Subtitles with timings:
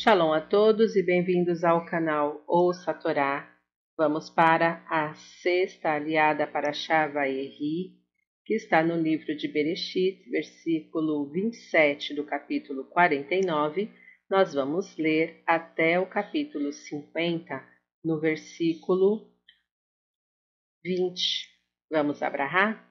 [0.00, 3.52] Shalom a todos e bem-vindos ao canal Ouça a Torá.
[3.96, 5.12] Vamos para a
[5.42, 7.98] sexta aliada para Shavaeri,
[8.44, 13.90] que está no livro de Bereshit, versículo 27 do capítulo 49.
[14.30, 17.60] Nós vamos ler até o capítulo 50,
[18.04, 19.28] no versículo
[20.84, 21.20] 20.
[21.90, 22.88] Vamos abrahar?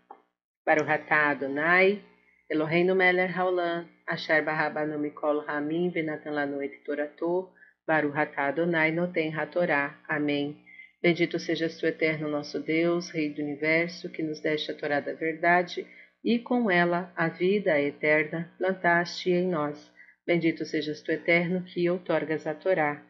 [0.66, 2.04] Para o Ratá Adonai,
[2.50, 7.52] Eloheinu Meller Haolam, Asher Barrabanu Mikol Ramin, Venatan Lanoit Toratou,
[7.86, 10.00] Baru Hatá Adonai Noten Hatorá.
[10.08, 10.58] Amém.
[11.02, 15.14] Bendito sejas tu, eterno nosso Deus, Rei do Universo, que nos deste a Torá da
[15.14, 15.86] verdade,
[16.24, 19.92] e com ela a vida eterna plantaste em nós.
[20.26, 23.04] Bendito sejas tu, eterno, que outorgas a Torá.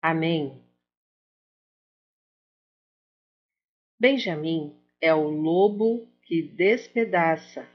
[0.00, 0.62] Amém.
[3.98, 7.66] Benjamim é o lobo que despedaça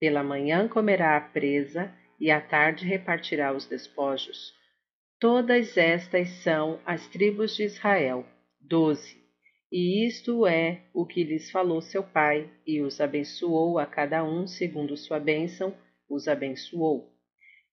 [0.00, 1.92] pela manhã comerá a presa
[2.24, 4.54] e à tarde repartirá os despojos.
[5.20, 8.24] Todas estas são as tribos de Israel,
[8.58, 9.22] doze.
[9.70, 14.46] E isto é o que lhes falou seu pai, e os abençoou a cada um
[14.46, 15.76] segundo sua bênção,
[16.08, 17.12] os abençoou.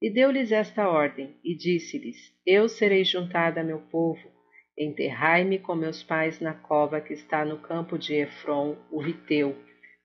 [0.01, 4.29] E deu-lhes esta ordem, e disse-lhes: Eu serei juntada a meu povo,
[4.77, 9.55] enterrai-me com meus pais na cova que está no campo de Efron, o Riteu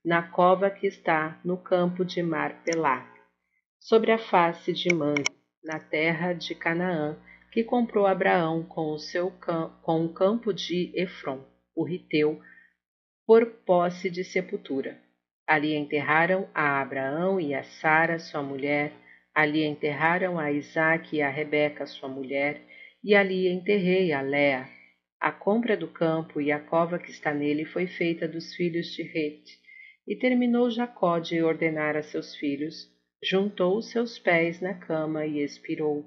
[0.05, 3.16] na cova que está no campo de Marpelá,
[3.87, 5.23] sobre a face de Manre,
[5.62, 7.17] na terra de Canaã,
[7.53, 9.31] que comprou Abraão com o seu
[9.81, 11.41] com o campo de Efron,
[11.73, 12.41] o Riteu,
[13.25, 15.01] por posse de sepultura.
[15.47, 18.92] Ali enterraram a Abraão e a Sara, sua mulher,
[19.33, 22.62] ali enterraram a Isaque e a Rebeca, sua mulher,
[23.05, 24.69] e ali enterrei a Léa.
[25.20, 29.05] A compra do campo e a cova que está nele foi feita dos filhos de
[29.05, 29.61] Rete,
[30.09, 36.05] e terminou Jacó de ordenar a seus filhos, juntou seus pés na cama e expirou.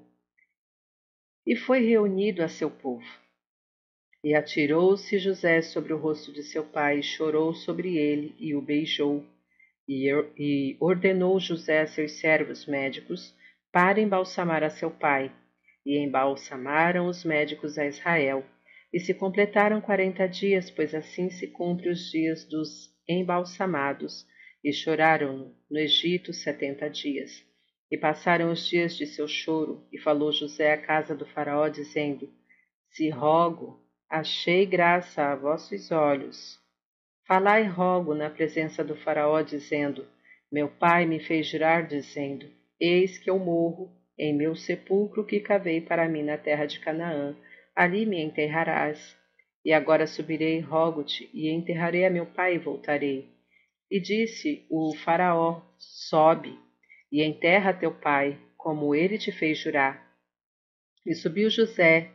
[1.45, 3.05] E foi reunido a seu povo.
[4.23, 9.25] E atirou-se José sobre o rosto de seu pai, chorou sobre ele e o beijou.
[9.87, 13.33] E, e ordenou José a seus servos médicos
[13.71, 15.31] para embalsamar a seu pai.
[15.85, 18.45] E embalsamaram os médicos a Israel.
[18.93, 24.27] E se completaram quarenta dias, pois assim se cumpre os dias dos embalsamados,
[24.63, 27.45] e choraram no Egito setenta dias.
[27.91, 32.29] E passaram os dias de seu choro, e falou José à casa do Faraó, dizendo:
[32.91, 36.59] Se rogo, achei graça a vossos olhos.
[37.25, 40.05] Falai rogo na presença do Faraó, dizendo:
[40.51, 42.47] Meu pai me fez jurar, dizendo:
[42.79, 47.35] Eis que eu morro em meu sepulcro que cavei para mim na terra de Canaã,
[47.75, 49.17] ali me enterrarás.
[49.63, 53.38] E agora subirei, rogo-te, e enterrarei a meu pai e voltarei.
[53.89, 56.57] E disse o Faraó: Sobe,
[57.11, 60.07] e enterra teu pai, como ele te fez jurar.
[61.05, 62.11] E subiu José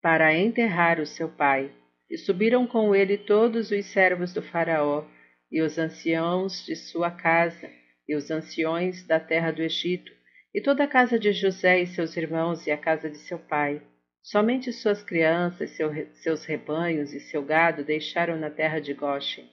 [0.00, 1.72] para enterrar o seu pai.
[2.08, 5.04] E subiram com ele todos os servos do Faraó,
[5.50, 7.70] e os anciãos de sua casa,
[8.08, 10.12] e os anciões da terra do Egito,
[10.52, 13.80] e toda a casa de José e seus irmãos, e a casa de seu pai
[14.22, 19.48] Somente suas crianças, seu, seus rebanhos e seu gado deixaram na terra de Goshen.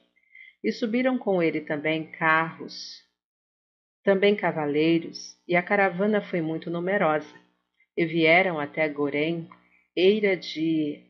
[0.63, 3.03] E subiram com ele também carros,
[4.03, 7.33] também cavaleiros, e a caravana foi muito numerosa.
[7.95, 9.49] E vieram até Gorém,
[9.95, 11.03] eira de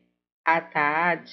[0.44, 1.30] Ataad,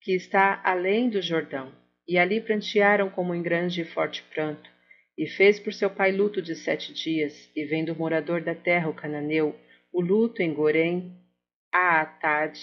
[0.00, 1.72] que está além do Jordão,
[2.06, 4.70] e ali prantearam como em grande e forte pranto.
[5.16, 8.88] E fez por seu pai luto de sete dias, e vendo o morador da terra,
[8.88, 9.54] o cananeu,
[9.92, 11.12] o luto em Gorém,
[11.72, 12.56] a Atad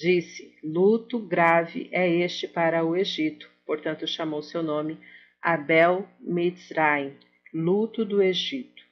[0.00, 3.51] disse: Luto grave é este para o Egito.
[3.66, 4.98] Portanto, chamou seu nome
[5.40, 7.16] Abel Mitzraim,
[7.52, 8.82] luto do Egito,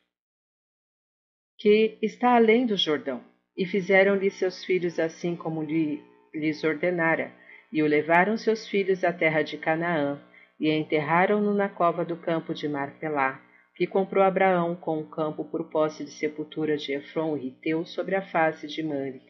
[1.56, 3.22] que está além do Jordão.
[3.56, 7.32] E fizeram-lhe seus filhos assim como lhe, lhes ordenara,
[7.72, 10.20] e o levaram seus filhos à terra de Canaã,
[10.58, 13.41] e enterraram-no na cova do campo de Marpelá,
[13.75, 18.14] que comprou Abraão com o campo por posse de sepultura de Efron, o Riteu, sobre
[18.14, 19.22] a face de Mani.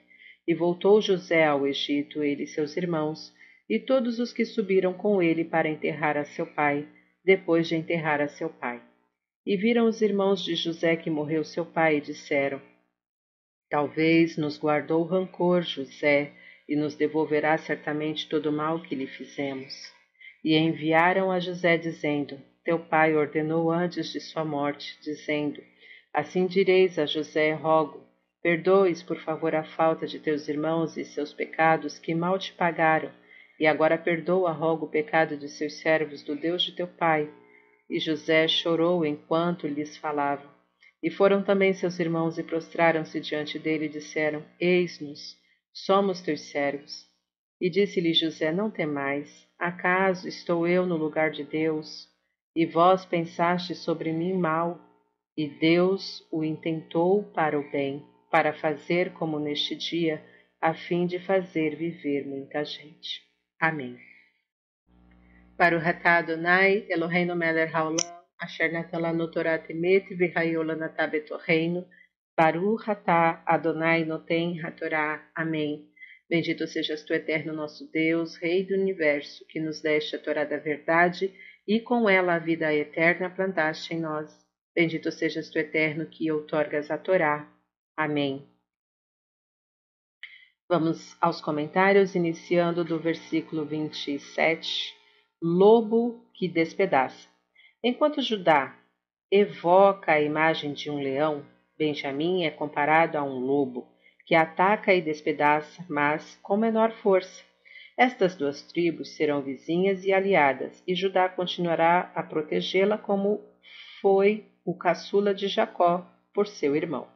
[0.46, 3.32] E voltou José ao Egito, ele e seus irmãos,
[3.70, 6.88] e todos os que subiram com ele para enterrar a seu pai,
[7.24, 8.82] depois de enterrar a seu pai.
[9.46, 12.60] E viram os irmãos de José que morreu seu pai, e disseram:
[13.70, 16.32] Talvez nos guardou rancor José,
[16.68, 19.72] e nos devolverá certamente todo o mal que lhe fizemos.
[20.44, 25.62] E enviaram a José, dizendo: Teu pai ordenou antes de sua morte, dizendo:
[26.12, 28.04] Assim direis a José: Rogo,
[28.42, 33.12] Perdoes, por favor, a falta de teus irmãos e seus pecados que mal te pagaram,
[33.60, 37.30] e agora perdoa, rogo, o pecado de seus servos do Deus de teu pai.
[37.90, 40.48] E José chorou enquanto lhes falava.
[41.02, 45.36] E foram também seus irmãos e prostraram-se diante dele e disseram: Eis-nos,
[45.74, 47.06] somos teus servos.
[47.60, 52.08] E disse-lhe José: Não temais, acaso estou eu no lugar de Deus?
[52.56, 54.80] E vós pensaste sobre mim mal,
[55.36, 60.24] e Deus o intentou para o bem, para fazer como neste dia,
[60.60, 63.29] a fim de fazer viver muita gente.
[63.60, 63.98] Amém.
[65.56, 67.98] Para o Adonai, Eloheinu melech haolam,
[68.40, 71.86] asher natalanu Torah temet v'hayolanatah betorreino,
[72.34, 75.30] Baruch atah Adonai noten hatorá.
[75.34, 75.90] Amém.
[76.30, 80.56] Bendito sejas tu, eterno nosso Deus, Rei do Universo, que nos deste a Torá da
[80.56, 81.34] verdade
[81.68, 84.30] e com ela a vida eterna plantaste em nós.
[84.74, 87.46] Bendito sejas tu, eterno, que outorgas a Torá.
[87.94, 88.49] Amém.
[90.70, 94.94] Vamos aos comentários, iniciando do versículo 27
[95.42, 97.28] lobo que despedaça.
[97.82, 98.78] Enquanto Judá
[99.32, 101.44] evoca a imagem de um leão,
[101.76, 103.88] Benjamim é comparado a um lobo
[104.24, 107.42] que ataca e despedaça, mas com menor força.
[107.98, 113.44] Estas duas tribos serão vizinhas e aliadas, e Judá continuará a protegê-la como
[114.00, 117.08] foi o caçula de Jacó por seu irmão.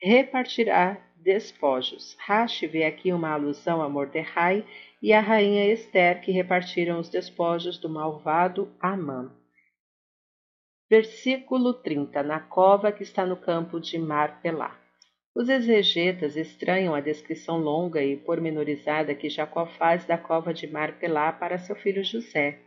[0.00, 2.16] Repartirá despojos.
[2.18, 4.64] Rashi vê aqui uma alusão a Mordecai
[5.00, 9.32] e a rainha Esther, que repartiram os despojos do malvado Amã.
[10.90, 12.22] Versículo 30.
[12.22, 14.78] Na cova que está no campo de Marpelá.
[15.34, 21.32] Os exegetas estranham a descrição longa e pormenorizada que Jacó faz da cova de Marpelá
[21.32, 22.58] para seu filho José.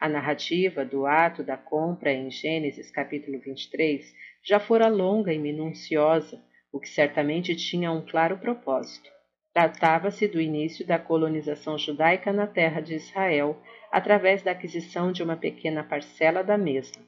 [0.00, 6.42] A narrativa do ato da compra em Gênesis capítulo 23 já fora longa e minuciosa,
[6.72, 9.10] o que certamente tinha um claro propósito.
[9.52, 13.60] Tratava-se do início da colonização judaica na terra de Israel,
[13.90, 17.02] através da aquisição de uma pequena parcela da mesma.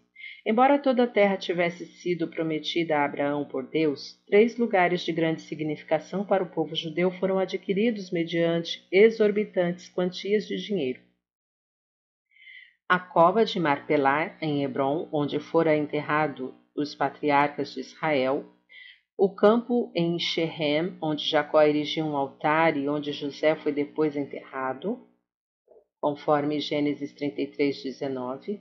[0.46, 5.43] Embora toda a terra tivesse sido prometida a Abraão por Deus, três lugares de grande
[5.43, 11.00] significação para o povo judeu foram adquiridos mediante exorbitantes quantias de dinheiro.
[12.88, 18.46] A cova de Marpelá, em Hebron, onde fora enterrado os patriarcas de Israel,
[19.19, 24.97] o campo em Shechem, onde Jacó erigiu um altar e onde José foi depois enterrado,
[26.00, 28.61] conforme Gênesis 33, 19.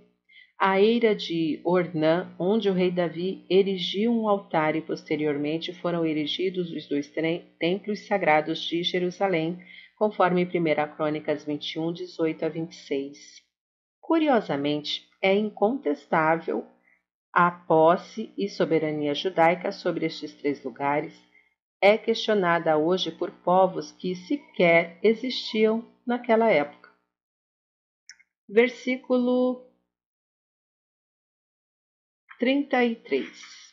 [0.58, 6.72] A eira de Ornã, onde o rei Davi erigiu um altar e posteriormente foram erigidos
[6.72, 7.08] os dois
[7.60, 9.60] templos sagrados de Jerusalém,
[9.96, 13.44] conforme 1 Crônicas 21, 18 a 26.
[14.02, 16.66] Curiosamente, é incontestável
[17.40, 21.14] a posse e soberania judaica sobre estes três lugares
[21.80, 26.92] é questionada hoje por povos que sequer existiam naquela época.
[28.50, 29.64] Versículo
[32.40, 33.72] 33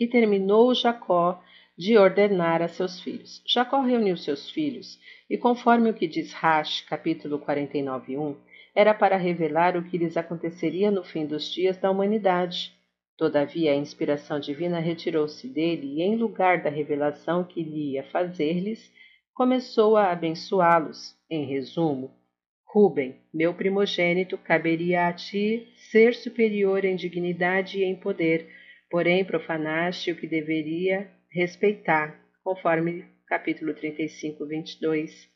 [0.00, 1.44] E terminou Jacó
[1.76, 3.42] de ordenar a seus filhos.
[3.46, 4.98] Jacó reuniu seus filhos,
[5.28, 8.40] e conforme o que diz Rash, capítulo 49, 1,
[8.76, 12.76] era para revelar o que lhes aconteceria no fim dos dias da humanidade.
[13.16, 18.92] Todavia, a inspiração divina retirou-se dele e, em lugar da revelação que lhe ia fazer-lhes,
[19.32, 21.16] começou a abençoá-los.
[21.30, 22.14] Em resumo,
[22.66, 28.46] Ruben, meu primogênito, caberia a ti ser superior em dignidade e em poder,
[28.90, 35.28] porém profanaste o que deveria respeitar, conforme capítulo 35, 22.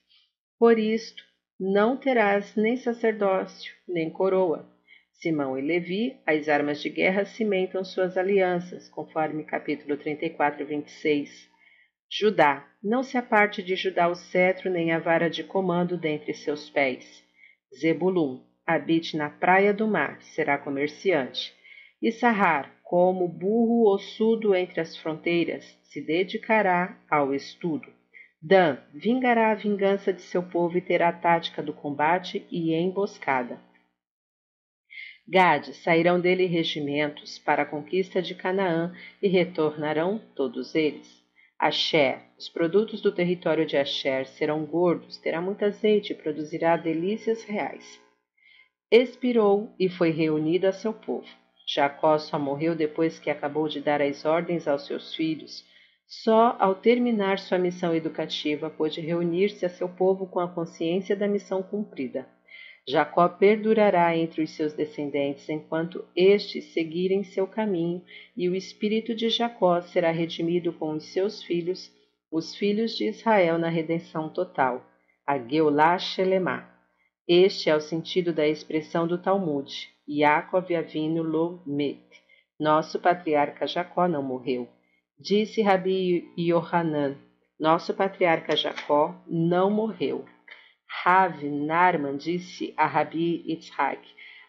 [0.59, 1.30] Por isto,
[1.61, 4.67] não terás nem sacerdócio, nem coroa.
[5.12, 11.50] Simão e Levi, as armas de guerra cimentam suas alianças, conforme capítulo 34, 26.
[12.11, 16.71] Judá, não se aparte de Judá o cetro, nem a vara de comando dentre seus
[16.71, 17.23] pés.
[17.79, 21.52] Zebulum, habite na praia do mar, será comerciante.
[22.00, 28.00] Issahar, como burro ossudo entre as fronteiras, se dedicará ao estudo.
[28.42, 33.61] Dan vingará a vingança de seu povo e terá a tática do combate e emboscada.
[35.28, 41.20] Gade sairão dele regimentos para a conquista de Canaã e retornarão todos eles.
[41.59, 47.44] Asher, os produtos do território de Asher serão gordos, terá muito azeite e produzirá delícias
[47.44, 48.00] reais.
[48.90, 51.28] Expirou e foi reunido a seu povo.
[51.66, 55.68] Jacó só morreu depois que acabou de dar as ordens aos seus filhos
[56.12, 61.29] só ao terminar sua missão educativa pôde reunir-se a seu povo com a consciência da
[61.29, 62.26] missão cumprida.
[62.88, 68.02] Jacó perdurará entre os seus descendentes enquanto estes seguirem seu caminho,
[68.37, 71.95] e o espírito de Jacó será redimido com os seus filhos,
[72.29, 74.85] os filhos de Israel na redenção total.
[75.25, 76.69] A Geulah Shelemá.
[77.29, 82.02] Este é o sentido da expressão do Talmud, Yaakov Avinu Lo Met,
[82.59, 84.69] Nosso patriarca Jacó não morreu.
[85.23, 87.15] Disse Rabi Yohanan,
[87.59, 90.25] nosso patriarca Jacó não morreu.
[91.05, 94.00] Rav Narman disse a Rabi Yitzhak,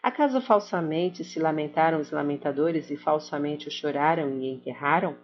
[0.02, 5.14] acaso falsamente se lamentaram os lamentadores e falsamente o choraram e enterraram?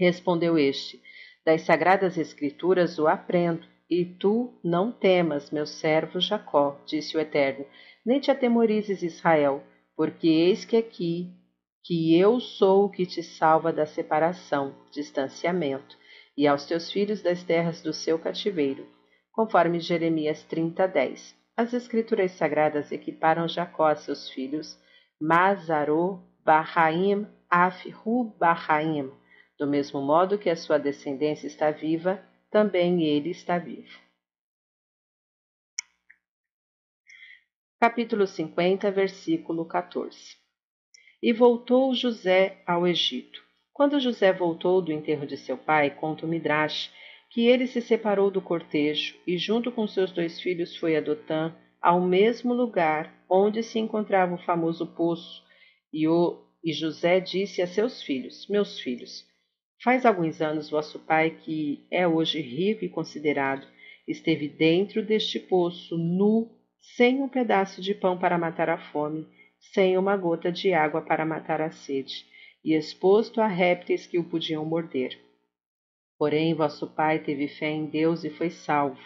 [0.00, 1.02] Respondeu este,
[1.44, 7.66] das sagradas escrituras o aprendo, e tu não temas, meu servo Jacó, disse o Eterno,
[8.06, 9.62] nem te atemorizes, Israel,
[9.94, 11.30] porque eis que aqui,
[11.86, 15.96] que eu sou o que te salva da separação, distanciamento,
[16.36, 18.84] e aos teus filhos das terras do seu cativeiro,
[19.30, 21.36] conforme Jeremias 30, 10.
[21.56, 24.76] As escrituras sagradas equiparam Jacó a seus filhos,
[25.20, 29.12] Mazarô, Barraim, Af, Ru, Barraim,
[29.56, 33.96] do mesmo modo que a sua descendência está viva, também ele está vivo.
[37.78, 40.45] Capítulo 50, versículo 14
[41.22, 43.42] E voltou José ao Egito.
[43.72, 46.90] Quando José voltou do enterro de seu pai, conta o Midrash,
[47.30, 51.54] que ele se separou do cortejo e, junto com seus dois filhos, foi a Dotã,
[51.80, 55.44] ao mesmo lugar onde se encontrava o famoso poço,
[55.92, 59.26] e, o, e José disse a seus filhos: Meus filhos,
[59.82, 63.66] Faz alguns anos vosso pai, que é hoje rico e considerado,
[64.08, 66.50] esteve dentro deste poço, nu,
[66.96, 69.26] sem um pedaço de pão para matar a fome,
[69.72, 72.26] sem uma gota de água para matar a sede,
[72.64, 75.18] e exposto a répteis que o podiam morder.
[76.18, 79.00] Porém, vosso pai teve fé em Deus e foi salvo.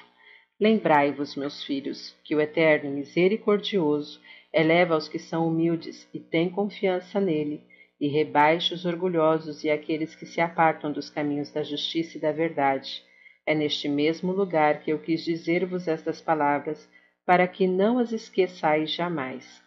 [0.59, 4.21] Lembrai-vos, meus filhos, que o Eterno misericordioso
[4.52, 7.62] eleva os que são humildes e tem confiança nele
[8.00, 12.33] e rebaixe os orgulhosos e aqueles que se apartam dos caminhos da justiça e da
[12.33, 13.02] verdade.
[13.45, 16.88] É neste mesmo lugar que eu quis dizer-vos estas palavras,
[17.26, 19.62] para que não as esqueçais jamais.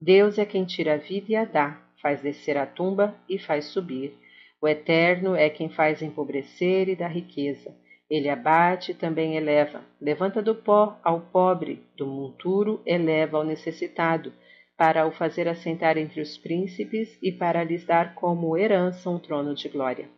[0.00, 3.64] Deus é quem tira a vida e a dá, faz descer a tumba e faz
[3.66, 4.16] subir.
[4.60, 7.74] O Eterno é quem faz empobrecer e dá riqueza.
[8.08, 9.84] Ele abate e também eleva.
[10.00, 14.32] Levanta do pó ao pobre, do monturo eleva ao necessitado
[14.76, 19.52] para o fazer assentar entre os príncipes e para lhes dar como herança um trono
[19.52, 20.08] de glória.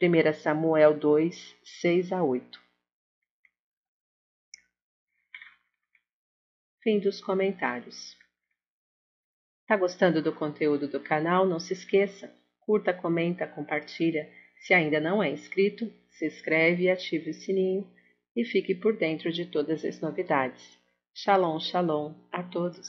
[0.00, 2.65] 1 Samuel 2, 6 a 8
[6.86, 8.16] Fim dos comentários.
[9.66, 11.44] Tá gostando do conteúdo do canal?
[11.44, 14.30] Não se esqueça, curta, comenta, compartilha.
[14.60, 17.90] Se ainda não é inscrito, se inscreve e ative o sininho
[18.36, 20.78] e fique por dentro de todas as novidades.
[21.12, 22.88] Shalom, shalom a todos.